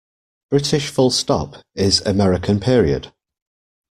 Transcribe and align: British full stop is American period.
British 0.49 0.89
full 0.89 1.11
stop 1.11 1.57
is 1.75 2.01
American 2.07 2.59
period. 2.59 3.13